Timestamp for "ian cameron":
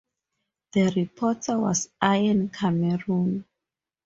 2.03-3.45